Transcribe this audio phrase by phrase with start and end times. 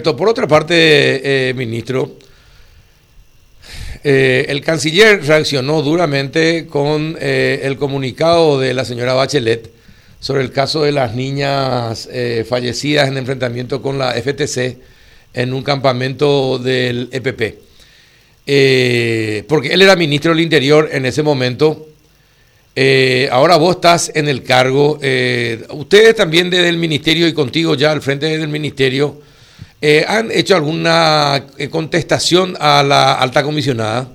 [0.00, 2.18] Por otra parte, eh, ministro,
[4.04, 9.68] eh, el canciller reaccionó duramente con eh, el comunicado de la señora Bachelet
[10.20, 12.08] sobre el caso de las niñas
[12.48, 14.78] fallecidas en enfrentamiento con la FTC
[15.34, 17.58] en un campamento del EPP.
[19.48, 21.88] porque él era ministro del Interior en ese momento.
[23.32, 25.00] ahora vos estás en el cargo.
[25.70, 29.26] ustedes también desde el ministerio y contigo ya al frente del ministerio
[29.80, 34.08] eh, ¿Han hecho alguna eh, contestación a la alta comisionada?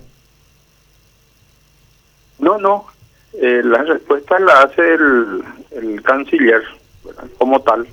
[2.39, 2.85] No, no.
[3.33, 6.61] Eh, la respuesta la hace el, el canciller
[7.37, 7.87] como tal.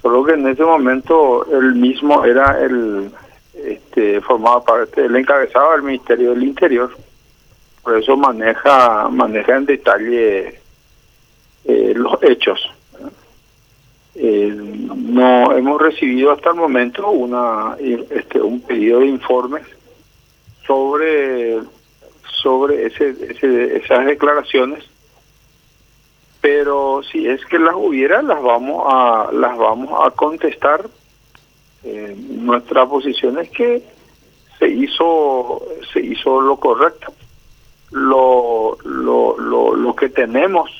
[0.00, 3.10] Solo que en ese momento él mismo era el,
[3.54, 6.90] este, formaba parte, él encabezaba el Ministerio del Interior.
[7.82, 10.60] Por eso maneja, maneja en detalle
[11.64, 12.60] los hechos.
[14.14, 19.62] Eh, no hemos recibido hasta el momento una este, un pedido de informes
[20.66, 21.60] sobre
[22.42, 23.14] sobre ese,
[23.76, 24.90] esas declaraciones
[26.40, 30.88] pero si es que las hubiera las vamos a las vamos a contestar.
[31.82, 33.82] Eh, nuestra posición es que
[34.58, 37.12] se hizo se hizo lo correcto.
[37.90, 40.79] Lo lo lo, lo que tenemos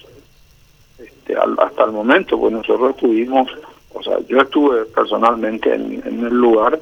[1.02, 3.50] este, hasta el momento, pues nosotros estuvimos,
[3.92, 6.78] o sea, yo estuve personalmente en, el lugar,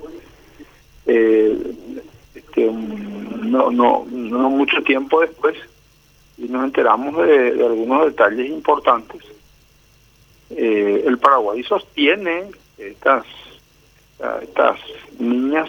[1.07, 1.57] eh,
[2.35, 5.57] este, no, no, no mucho tiempo después,
[6.37, 9.23] y nos enteramos de, algunos detalles importantes.
[10.51, 13.25] Eh, el Paraguay sostiene estas
[14.43, 14.79] estas
[15.19, 15.69] niñas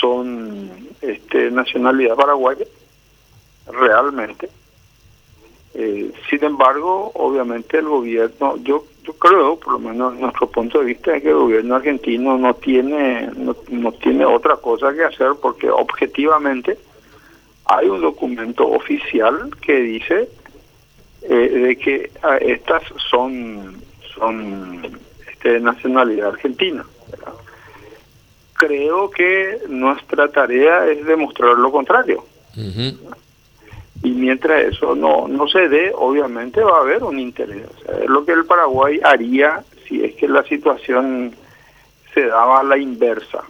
[0.00, 2.64] son este nacionalidad paraguaya
[3.66, 4.48] realmente
[5.80, 10.86] eh, sin embargo, obviamente el gobierno, yo yo creo, por lo menos nuestro punto de
[10.86, 15.70] vista es que el gobierno argentino no tiene no, tiene otra cosa que hacer porque
[15.70, 16.76] objetivamente
[17.64, 20.28] hay un documento oficial que dice
[21.22, 23.80] eh, de que ah, estas son
[24.16, 24.82] son
[25.30, 26.84] este, de nacionalidad argentina.
[28.54, 32.24] Creo que nuestra tarea es demostrar lo contrario
[34.02, 37.66] y mientras eso no no se dé obviamente va a haber un interés.
[38.02, 41.34] Es lo que el Paraguay haría si es que la situación
[42.14, 43.44] se daba a la inversa.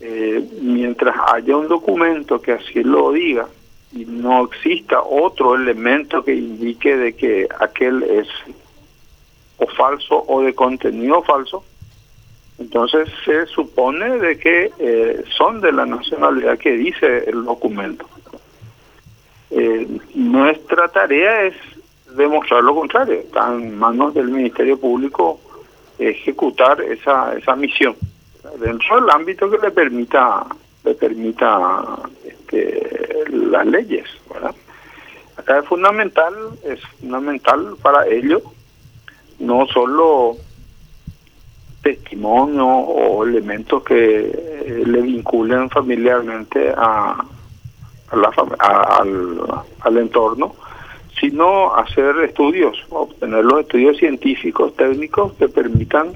[0.00, 3.48] Eh, mientras haya un documento que así lo diga
[3.92, 8.28] y no exista otro elemento que indique de que aquel es
[9.56, 11.64] o falso o de contenido falso
[12.58, 18.06] entonces se supone de que eh, son de la nacionalidad que dice el documento
[19.50, 21.54] eh, nuestra tarea es
[22.16, 25.40] demostrar lo contrario, está en manos del Ministerio Público
[25.98, 27.96] ejecutar esa esa misión.
[28.60, 30.46] Dentro del ámbito que le permita
[30.84, 34.04] le permita este, las leyes,
[35.36, 36.34] Acá es fundamental,
[36.64, 38.40] es fundamental para ello
[39.38, 40.36] no solo
[41.82, 47.22] testimonio o elementos que le vinculen familiarmente a,
[48.10, 49.40] al,
[49.80, 50.54] al entorno,
[51.20, 56.12] sino hacer estudios, obtener los estudios científicos, técnicos que permitan,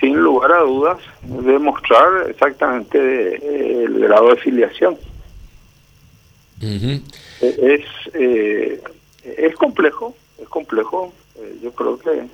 [0.00, 2.98] sin lugar a dudas, demostrar exactamente
[3.36, 4.96] eh, el grado de filiación.
[7.40, 7.84] Es
[8.14, 8.80] eh,
[9.24, 11.12] es complejo, es complejo.
[11.36, 12.26] Eh, yo creo que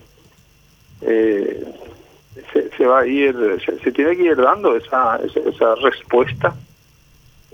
[2.52, 3.34] se, se, va a ir,
[3.64, 6.67] se, tiene que ir dando esa, esa, esa respuesta eh,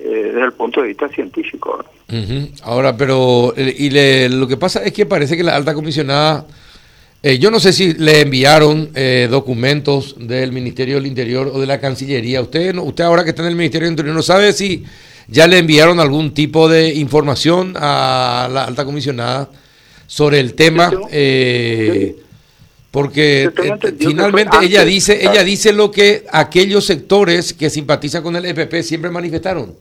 [0.08, 1.84] desde el punto de vista científico.
[2.62, 6.46] Ahora, pero eh, y lo que pasa es que parece que la alta comisionada,
[7.22, 8.90] eh, yo no sé si le enviaron
[9.30, 12.42] documentos del Ministerio del Interior o de la Cancillería.
[12.42, 14.84] Usted, usted ahora que está en el Ministerio del Interior, ¿no sabe si
[15.26, 19.48] ya le enviaron algún tipo de información a la alta comisionada
[20.06, 20.92] sobre el tema?
[22.90, 23.50] porque
[23.98, 29.10] finalmente ella dice ella dice lo que aquellos sectores que simpatizan con el EPP siempre
[29.10, 29.74] manifestaron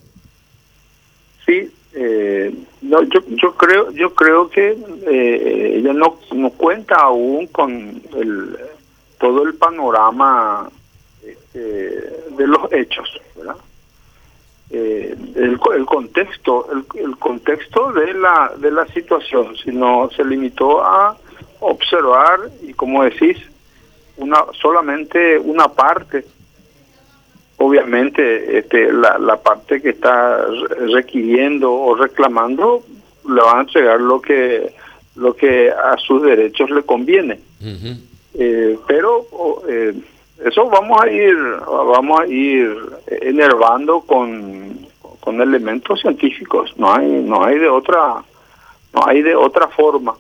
[1.46, 8.02] Sí, eh, no, yo, creo yo creo que eh, ella no, no cuenta aún con
[8.16, 8.58] el
[9.20, 10.70] todo el panorama
[11.24, 13.56] este, de los hechos, ¿verdad?
[14.70, 20.84] Eh, el, el contexto el, el contexto de la de la situación, sino se limitó
[20.84, 21.16] a
[21.60, 23.38] observar y como decís
[24.18, 26.26] una solamente una parte
[27.66, 30.46] obviamente este, la, la parte que está
[30.94, 32.84] requiriendo o reclamando
[33.28, 34.74] le van a entregar lo que
[35.16, 37.40] lo que a sus derechos le conviene
[38.34, 39.26] eh, pero
[39.68, 39.94] eh,
[40.44, 41.36] eso vamos a ir,
[41.68, 42.76] vamos a ir
[43.08, 44.88] enervando con,
[45.20, 46.74] con elementos científicos.
[46.78, 48.24] No hay, no hay de otra,
[48.94, 50.16] no hay de otra forma.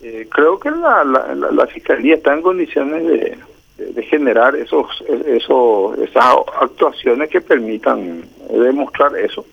[0.00, 3.38] Eh, creo que la, la, la, fiscalía está en condiciones de,
[3.78, 4.86] de, generar esos,
[5.26, 9.46] esos, esas actuaciones que permitan demostrar eso.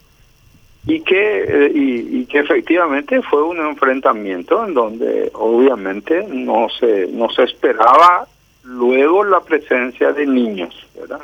[0.87, 7.29] Y que eh, y, que efectivamente fue un enfrentamiento en donde obviamente no se no
[7.29, 8.27] se esperaba
[8.63, 11.21] luego la presencia de niños verdad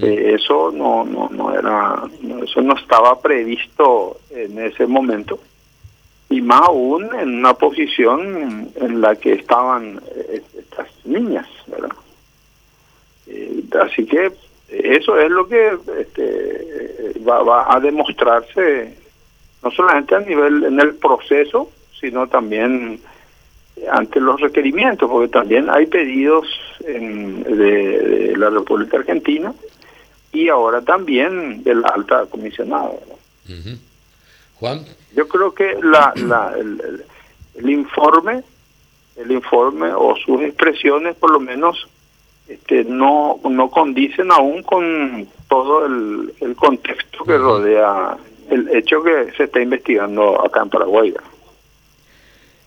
[0.00, 2.02] eh, eso no no no era
[2.42, 5.38] eso no estaba previsto en ese momento.
[6.30, 10.42] Y más aún en una posición en la que estaban eh,
[11.08, 11.96] niñas verdad
[13.80, 14.32] así que
[14.68, 18.94] eso es lo que este, va, a demostrarse
[19.62, 23.00] no solamente a nivel en el proceso, sino también
[23.90, 26.46] ante los requerimientos, porque también hay pedidos
[26.80, 29.52] de, la República Argentina
[30.32, 32.90] y ahora también de la alta comisionada.
[34.56, 34.84] Juan.
[35.14, 37.04] Yo creo que la, la, el,
[37.54, 38.42] el informe,
[39.18, 41.88] el informe o sus expresiones por lo menos
[42.48, 48.16] este, no, no condicen aún con todo el, el contexto que rodea
[48.50, 51.14] el hecho que se está investigando acá en Paraguay.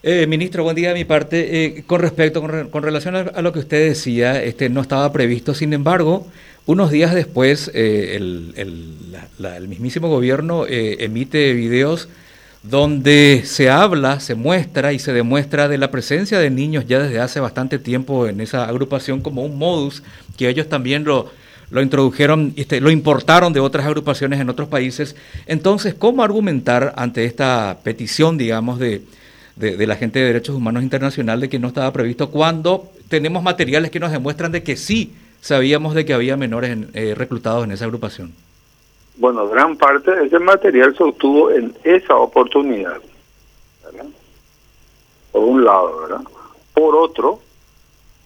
[0.03, 1.65] Eh, ministro, buen día de mi parte.
[1.65, 5.53] Eh, con respecto, con, relación a, lo que usted decía, este no estaba previsto.
[5.53, 6.27] Sin embargo,
[6.65, 12.09] unos días después, eh, el, el, el, mismísimo gobierno emite videos
[12.63, 17.19] donde se habla, se muestra y se demuestra de la presencia de niños ya desde
[17.19, 20.03] hace bastante tiempo en esa agrupación como un modus
[20.37, 21.31] que ellos también lo,
[21.71, 25.15] lo introdujeron, este, lo importaron de otras agrupaciones en otros países.
[25.47, 29.01] Entonces, ¿cómo argumentar ante esta petición, digamos, de,
[29.55, 33.89] de, la gente de derechos humanos internacional de que no estaba previsto cuando tenemos materiales
[33.89, 37.85] que nos demuestran de que sí sabíamos de que había menores eh, reclutados en esa
[37.85, 38.33] agrupación?
[39.17, 43.01] Bueno, gran parte de ese material se obtuvo en esa oportunidad.
[45.31, 46.21] Por un lado, ¿verdad?
[46.73, 47.39] Por otro,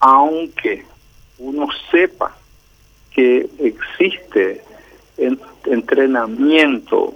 [0.00, 0.84] aunque
[1.38, 2.36] uno sepa
[3.10, 4.62] que existe
[5.64, 7.14] entrenamiento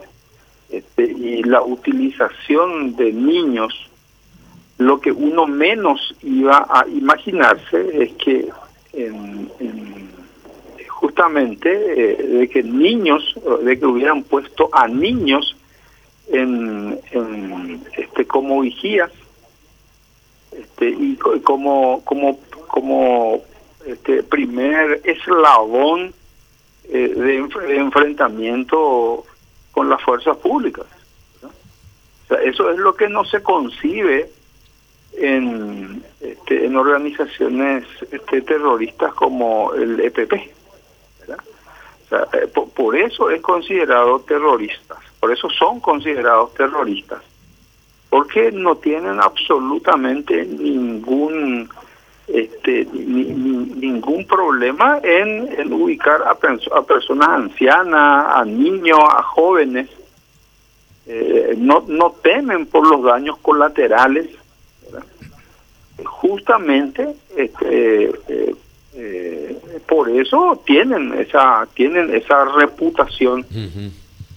[0.69, 3.91] este, y la utilización de niños,
[4.79, 8.49] lo que uno menos iba a imaginarse es que
[8.93, 9.51] en
[11.01, 15.57] justamente eh, de que niños, de que hubieran puesto a niños
[16.29, 17.01] en,
[17.97, 19.11] este como vigías
[20.53, 22.39] este y como como
[22.69, 23.43] como
[23.87, 26.13] este primer eslabón
[26.85, 29.25] eh, de, enfrentamiento
[29.73, 30.87] con las fuerzas públicas
[32.45, 34.31] eso es lo que no se concibe
[35.15, 40.60] en este, en organizaciones este, terroristas como el EPP
[42.11, 47.23] eh, por, eso es considerado terroristas, por eso son considerados terroristas,
[48.09, 51.69] porque no tienen absolutamente ningún
[52.27, 59.89] este ningún problema en, ubicar a, a, personas ancianas, a niños, a jóvenes.
[61.07, 64.29] Eh, no, no temen por los daños colaterales.
[66.05, 68.55] Justamente este, eh, eh,
[69.91, 73.45] por eso tienen esa tienen esa reputación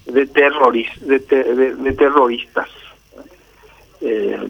[0.07, 2.67] de, terroris, de, de, terroristas.
[4.01, 4.47] Eh,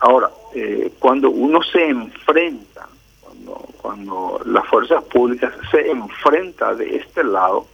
[0.00, 2.88] ahora, eh, cuando uno se enfrenta,
[3.20, 7.68] cuando, cuando las fuerzas públicas se enfrenta de este lado,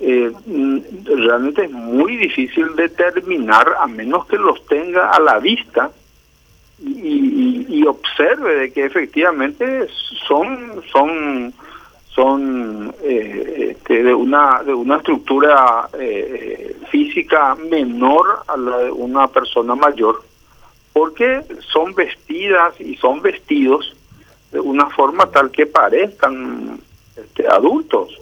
[0.00, 5.92] eh, mm, realmente es muy difícil determinar, a menos que los tenga a la vista,
[6.82, 9.86] y, observe de que efectivamente
[10.26, 11.52] son son
[12.14, 19.28] son eh, este, de una de una estructura eh, física menor a la de una
[19.28, 20.22] persona mayor
[20.92, 23.96] porque son vestidas y son vestidos
[24.50, 26.80] de una forma tal que parezcan
[27.16, 28.20] este, adultos.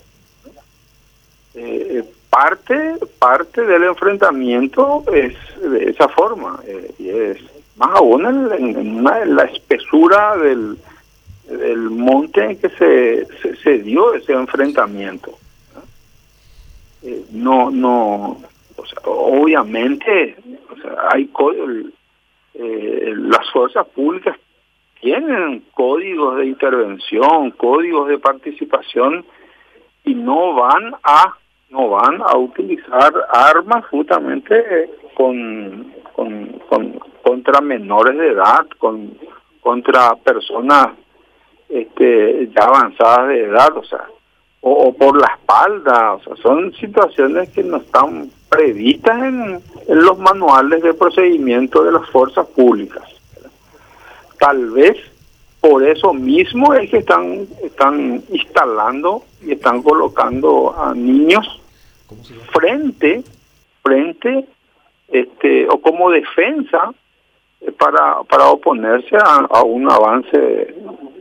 [1.54, 6.61] Eh, parte parte del enfrentamiento es de esa forma
[6.99, 7.38] y es
[7.76, 10.76] más aún en, la espesura del,
[11.48, 13.26] del monte en que se,
[13.62, 15.38] se, dio ese enfrentamiento.
[17.32, 18.38] no, no,
[18.76, 20.36] o sea, obviamente,
[20.70, 21.30] o sea, hay
[22.54, 24.36] eh, las fuerzas públicas
[25.00, 29.24] tienen códigos de intervención, códigos de participación
[30.04, 31.34] y no van a
[31.70, 39.16] no van a utilizar armas justamente con, con contra menores de edad, con
[39.60, 40.88] contra personas
[41.68, 44.04] este, ya avanzadas de edad, o sea,
[44.60, 50.18] o, por la espalda, o sea, son situaciones que no están previstas en, en los
[50.18, 53.04] manuales de procedimiento de las fuerzas públicas.
[54.38, 54.96] Tal vez
[55.60, 61.60] por eso mismo es que están, están instalando y están colocando a niños
[62.52, 63.22] frente,
[63.82, 64.46] frente,
[65.08, 66.92] este, o como defensa
[67.78, 70.75] para, para oponerse a, un avance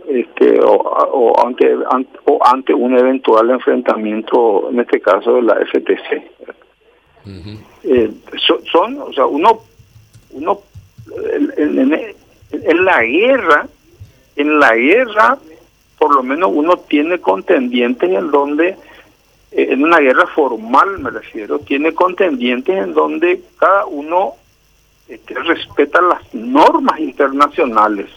[0.08, 1.76] este, o, ante,
[2.26, 6.24] o ante un eventual enfrentamiento, en este caso de la FTC.
[7.84, 8.12] Eh,
[8.72, 9.60] son, o sea, uno,
[10.32, 10.62] uno
[11.58, 11.94] en,
[12.52, 13.68] en, la guerra,
[14.38, 15.38] en la guerra,
[15.98, 18.70] por lo menos uno tiene contendientes en donde,
[19.52, 24.36] eh, en una guerra formal me refiero, tiene contendientes en donde cada uno
[25.08, 28.10] este, respeta las normas internacionales.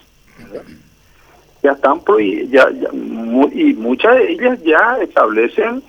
[1.62, 2.00] Ya están
[2.50, 2.88] ya, ya
[3.52, 5.82] y muchas de ellas ya establecen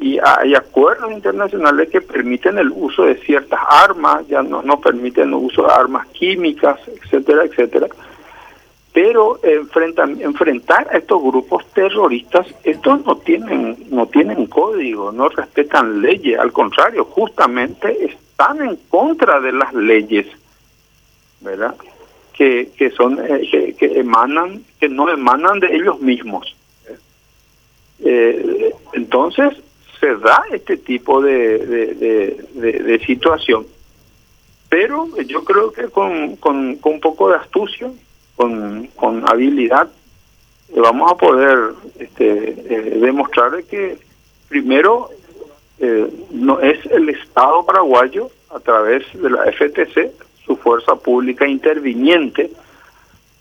[0.00, 5.28] y hay acuerdos internacionales que permiten el uso de ciertas armas, ya no, no permiten
[5.28, 7.86] el uso de armas químicas, etcétera, etcétera.
[8.92, 16.38] Pero enfrentar a estos grupos terroristas, estos no tienen, no tienen código, no respetan leyes,
[16.38, 20.26] al contrario, justamente están en contra de las leyes,
[21.40, 21.74] ¿verdad?
[22.40, 26.56] Que, que son, eh, que, emanan, que no emanan de ellos mismos.
[28.02, 29.58] Eh, entonces,
[30.00, 31.58] se da este tipo de,
[32.54, 33.66] de, situación.
[34.70, 37.92] Pero yo creo que con, con, un poco de astucia,
[38.36, 39.90] con, con habilidad,
[40.74, 41.58] vamos a poder
[41.98, 43.98] este, eh, demostrar que
[44.48, 45.10] primero
[46.30, 50.10] no es el Estado paraguayo a través de la FTC,
[50.70, 52.50] fuerza pública interviniente,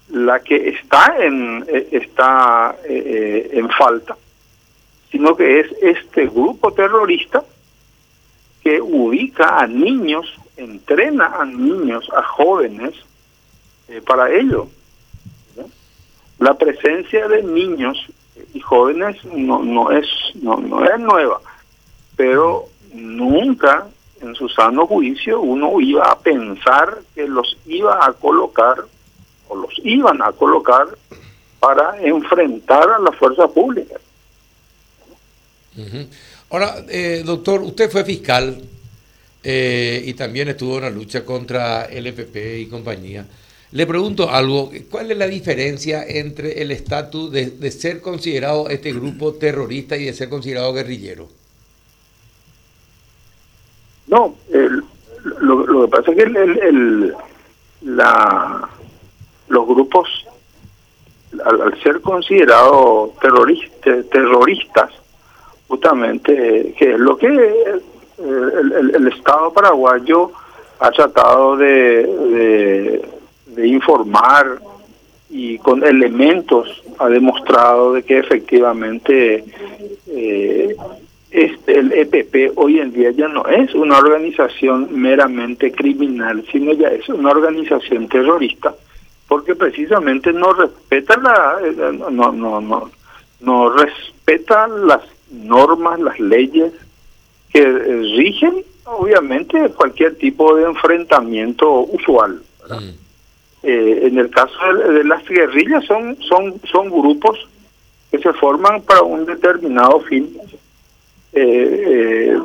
[0.09, 4.15] la que está en eh, está en falta
[5.12, 7.43] sino que es este grupo terrorista
[8.62, 10.25] que ubica a niños,
[10.57, 12.93] entrena a niños, a jóvenes,
[13.88, 14.67] eh, para ello.
[16.38, 17.98] La presencia de niños
[18.53, 21.41] y jóvenes no, no, es, no, no es nueva,
[22.15, 23.88] pero nunca
[24.21, 28.77] en su sano juicio uno iba a pensar que los iba a colocar
[29.47, 30.88] o los iban a colocar
[31.59, 33.95] para enfrentar a la fuerza pública.
[36.49, 38.61] Ahora, eh, doctor, usted fue fiscal
[39.43, 43.25] eh, y también estuvo en la lucha contra el FP y compañía.
[43.71, 49.33] Le pregunto algo, ¿cuál es la diferencia entre el estatus de, ser considerado este grupo
[49.35, 51.29] terrorista y de ser considerado guerrillero?
[54.10, 54.36] No,
[55.39, 57.13] lo, que pasa es que el,
[57.82, 58.70] la,
[59.48, 60.25] los grupos,
[61.46, 64.89] al, ser considerados terroristas,
[65.68, 67.82] justamente que es lo que eh,
[68.18, 70.32] el, Estado paraguayo
[70.80, 73.01] ha tratado de,
[73.46, 74.60] de, informar
[75.30, 79.46] y con elementos ha demostrado de que efectivamente
[80.08, 80.75] eh,
[81.31, 86.89] este, el EPP hoy en día ya no es una organización meramente criminal, sino ya
[86.89, 88.74] es una organización terrorista,
[89.27, 92.91] porque precisamente no respeta la eh, no no no
[93.41, 96.74] no respeta las normas, las leyes
[97.51, 102.41] que eh, rigen, obviamente, cualquier tipo de enfrentamiento usual.
[102.69, 102.89] Mm.
[103.62, 107.38] Eh, en el caso de, las guerrillas son, son, son grupos
[108.09, 110.38] que se forman para un determinado fin.
[111.33, 112.38] Eh,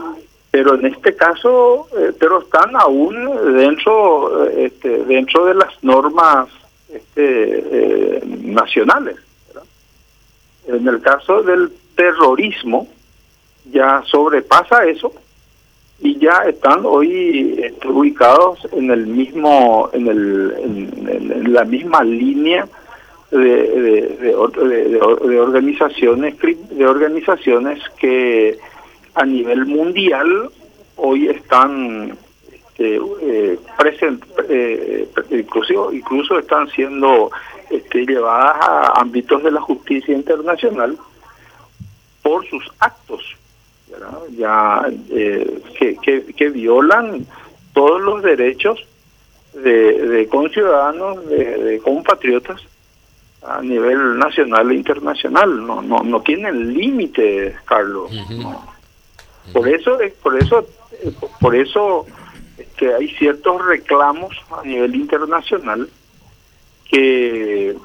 [0.51, 1.89] pero en este caso,
[2.19, 6.49] pero están aún dentro, este, dentro de las normas
[6.89, 9.17] este, nacionales.
[10.67, 12.89] En el caso del terrorismo
[13.71, 15.13] ya sobrepasa eso
[16.01, 22.67] y ya están hoy este, ubicados en el mismo en, el, en, la misma línea
[23.31, 26.35] de, de, organizaciones
[26.71, 28.59] de organizaciones que
[29.15, 30.51] a nivel mundial
[30.97, 32.17] hoy están
[32.75, 33.59] este, eh,
[34.49, 37.31] eh, incluso incluso están siendo
[37.71, 40.99] este, llevadas a ámbitos de la justicia internacional
[42.23, 43.37] por sus actos,
[44.31, 47.27] ya eh, que, que, violan
[47.75, 48.85] todos los derechos
[49.53, 52.61] de, de conciudadanos, de, compatriotas
[53.43, 55.65] a nivel nacional e internacional.
[55.65, 58.11] No, no, no tienen límites, Carlos.
[59.53, 60.67] Por eso, por eso,
[61.41, 62.07] por eso
[62.77, 65.89] que hay ciertos reclamos a nivel internacional
[66.91, 67.77] que,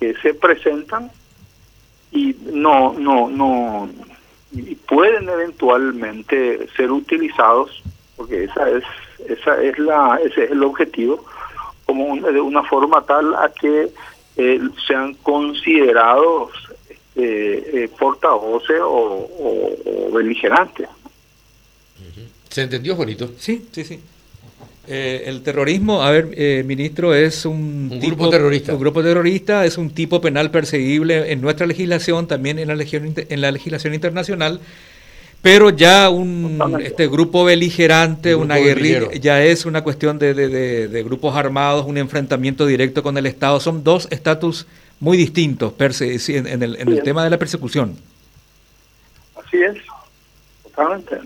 [0.00, 1.10] que se presentan
[2.10, 3.88] y no, no, no,
[4.52, 7.82] y pueden eventualmente ser utilizados,
[8.16, 8.84] porque esa es,
[9.28, 11.24] esa es la, ese es el objetivo,
[11.86, 13.90] como de una forma tal a que
[14.36, 16.50] eh, sean considerados
[17.16, 20.88] eh, portavoces o, o, beligerantes.
[22.50, 24.00] ¿Se entendió, bonito Sí, sí, sí.
[24.86, 28.74] Eh, el terrorismo, a ver, eh, ministro, es un, grupo terrorista.
[28.74, 33.26] Un grupo terrorista es un tipo penal perseguible en nuestra legislación, también en la, legislación,
[33.28, 34.60] en la legislación internacional,
[35.40, 41.34] pero ya un este grupo beligerante, una guerrilla, ya es una cuestión de, de, grupos
[41.34, 43.60] armados, un enfrentamiento directo con el Estado.
[43.60, 44.66] Son dos estatus
[45.00, 47.96] muy distintos en, en, el, en el tema de la persecución.
[49.36, 49.76] Así es,
[50.62, 51.18] totalmente.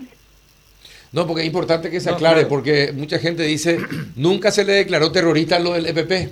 [1.11, 3.79] No, porque es importante que se aclare, porque mucha gente dice,
[4.15, 6.31] nunca se le declaró terrorista a lo del EPP.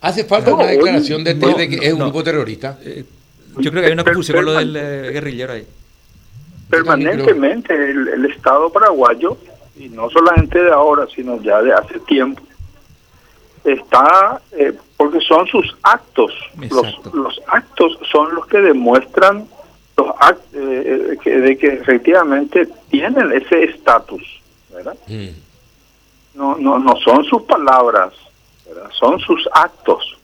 [0.00, 2.78] Hace falta una declaración de, de que es un grupo terrorista.
[2.82, 3.04] Eh,
[3.58, 5.66] yo creo que hay una confusión con lo del eh, guerrillero ahí.
[6.68, 9.36] Permanentemente el, Estado paraguayo,
[9.76, 12.42] y no solamente de ahora, sino ya de hace tiempo,
[13.72, 16.32] está, eh, porque son sus actos,
[16.70, 19.46] los, los actos son los que demuestran
[19.96, 20.08] los
[20.52, 24.22] eh, eh de que efectivamente tienen ese estatus,
[24.72, 24.96] ¿verdad?
[25.06, 25.28] Mm.
[26.34, 28.12] No, no, no son sus palabras,
[28.92, 30.15] son sus actos.